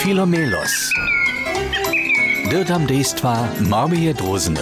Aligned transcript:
Filomelos. 0.00 0.92
Dirtam 2.50 2.86
dejstva 2.86 3.48
Marmije 3.60 4.14
Drozny. 4.14 4.60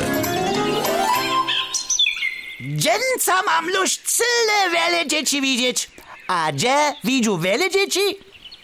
Dżęca 2.61 3.43
mam 3.47 3.71
luz 3.71 3.99
cyle 4.05 4.71
wiele 4.73 5.07
dzieci 5.07 5.41
widzieć. 5.41 5.91
A 6.29 6.53
gdzie 6.53 6.95
widziu 7.05 7.39
wiele 7.39 7.71
dzieci? 7.71 8.01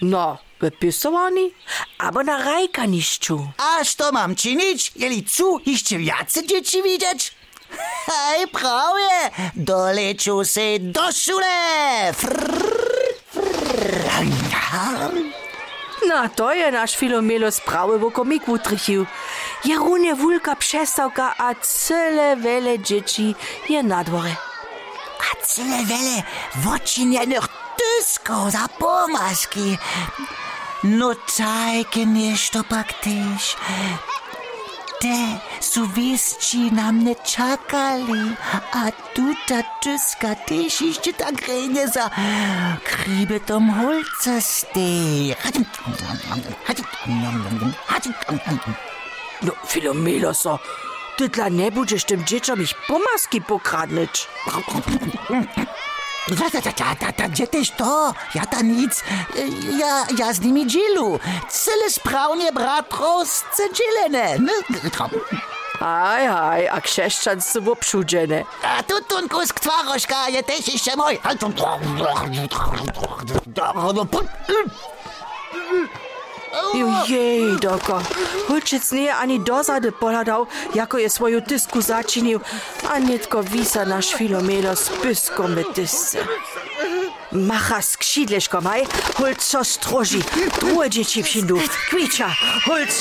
No, 0.03 0.39
w 0.61 0.71
pisowani, 0.71 1.51
albo 1.99 2.23
na 2.23 2.45
rajkaniszczu. 2.45 3.49
A 3.59 3.85
co 3.85 4.13
mam 4.13 4.35
czynić, 4.35 4.93
jeli 4.97 5.25
cu 5.25 5.61
jeszcze 5.67 5.99
więcej 5.99 6.47
dzieci 6.47 6.83
widzieć? 6.83 7.33
Hej, 8.07 8.49
prawie, 8.49 9.31
doleciu 9.57 10.45
se 10.45 10.79
do 10.81 11.13
szule. 11.13 12.13
Frrr, 12.13 13.15
frrr. 13.33 14.05
No, 16.15 16.29
to 16.29 16.53
je 16.53 16.71
naš 16.71 16.95
filomelo 16.95 17.51
spravo 17.51 17.99
v 17.99 18.11
komik 18.15 18.47
utrihil. 18.47 19.03
Jerun 19.67 20.05
je 20.05 20.15
vulka 20.15 20.55
pšesavka, 20.55 21.35
a 21.39 21.55
cele 21.59 22.35
vele 22.39 22.77
dječi 22.79 23.35
je 23.69 23.83
na 23.83 24.03
dvore. 24.03 24.31
A 25.19 25.29
cele 25.43 25.83
vele 25.91 26.23
vočinjenih 26.63 27.47
tyskov 27.75 28.51
za 28.51 28.69
pomaski. 28.79 29.75
No, 30.83 31.15
cajke 31.27 32.07
nešto 32.07 32.63
pak 32.71 32.95
tež. 33.03 33.59
te 35.05 35.41
suvesci 35.61 36.71
namne 36.73 37.13
čakali, 37.25 38.33
a 38.73 38.89
tuta 39.13 39.61
tyska 39.83 40.35
tež 40.49 40.81
ještě 40.81 41.13
tak 41.13 41.49
rejně 41.49 41.89
za 41.89 42.11
kříbetom 42.85 43.69
holce 43.69 44.41
stej. 44.41 45.37
No, 49.43 49.53
Filomelo, 49.65 50.35
so, 50.35 50.65
tytla 51.19 51.49
nebudeš 51.49 52.05
těm 52.05 52.23
děčom 52.23 52.61
ich 52.61 52.73
pomasky 52.89 53.41
pokradnič. 53.41 54.29
Ja, 57.19 57.29
gdzie 57.29 57.47
też 57.47 57.71
to? 57.71 58.15
Ja 58.35 58.47
ta 58.47 58.61
nic. 58.63 59.05
Ja, 59.79 60.07
ja 60.19 60.33
z 60.33 60.41
nimi 60.41 60.67
dzielu. 60.67 61.21
Cyle 61.51 61.91
sprawnie 61.91 62.53
bratrosce 62.53 63.63
dzielene. 63.75 64.39
Haj, 65.81 66.27
haj, 66.27 66.69
a 66.69 66.81
chrześcijanscy 66.81 67.61
w 67.61 67.69
obszudzene. 67.69 68.45
A 68.63 68.83
tu 68.83 68.95
tunkusk 69.05 69.61
twarożka 69.61 70.29
je 70.29 70.43
też 70.43 70.69
jeszcze 70.69 70.97
mój. 70.97 71.19
Jej, 76.75 77.57
doko, 77.63 78.03
Hulčic 78.49 78.83
nie 78.93 79.07
ani 79.13 79.39
dozady 79.39 79.95
pohľadal, 79.95 80.47
jako 80.75 80.99
je 80.99 81.09
svoju 81.11 81.41
tisku 81.41 81.81
začinil, 81.81 82.41
a 82.91 82.99
netko 82.99 83.43
visa 83.47 83.85
naš 83.85 84.19
Filomelo 84.19 84.75
s 84.75 84.91
pyskom 84.99 85.55
v 85.55 85.65
tisce. 85.71 86.19
Macha 87.33 87.83
z 87.83 87.97
kšidleškom, 87.97 88.67
aj? 88.67 88.83
Hulc 89.19 89.43
dzieci 90.89 91.23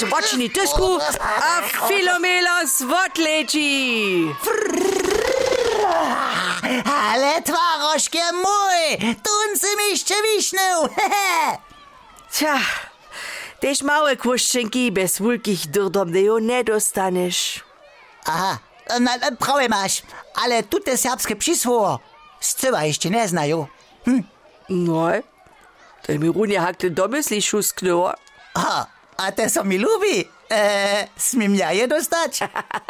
vočini 0.10 0.50
tisku, 0.50 1.00
a 1.22 1.62
Filomelo 1.90 2.68
svotlečí. 2.68 4.30
Ale 6.86 7.42
twarożkie 7.42 8.24
mój, 8.34 8.98
tuncy 9.24 9.68
miście 9.78 10.16
wiśnił. 10.24 10.78
Tja, 12.34 12.60
tež 13.64 13.80
małe 13.88 14.17
kvuščenky 14.19 14.89
bez 14.92 15.22
vulkých 15.23 15.69
drdomdejo 15.72 16.39
ne 16.44 16.64
dostaneš. 16.67 17.64
Aha, 18.28 18.58
no, 19.00 19.11
prawie 19.39 19.69
masz, 19.69 20.02
ale 20.36 20.63
tu 20.63 20.79
te 20.79 20.97
serbskie 20.97 21.35
przysłowo 21.35 22.00
scyła 22.40 22.84
jeszcze 22.84 23.09
nie 23.09 23.28
znają. 23.28 23.68
No, 24.69 25.07
to 26.02 26.12
mi 26.19 26.28
runie 26.28 26.59
hakte 26.59 26.90
domysli 26.90 27.41
šusknęło. 27.41 28.13
Aha, 28.53 28.88
a 29.18 29.31
te 29.31 29.50
co 29.50 29.63
mi 29.63 29.78
lubi, 29.78 30.28
e, 30.52 31.07
smim 31.18 31.56
ja 31.56 31.72
je 31.72 31.88
dostać. 31.88 32.40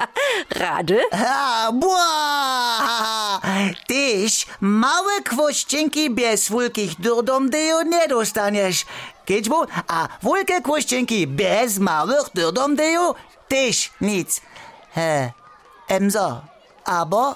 Rady? 0.61 1.01
A, 1.11 1.71
bła! 1.71 3.41
Tyś 3.87 4.45
małe 4.61 5.21
kwościenki 5.21 6.09
bez 6.09 6.49
wielkich 6.49 6.95
durdom 6.99 7.49
nie 7.85 8.07
dostaniesz. 8.07 8.85
Kiczbu, 9.25 9.65
a 9.87 10.07
wielkie 10.23 10.61
kwościenki 10.61 11.27
bez 11.27 11.79
małych 11.79 12.29
durdom 12.35 12.75
też 13.47 13.91
nic. 14.01 14.41
He, 14.91 15.31
emzo, 15.87 16.41
albo 16.85 17.35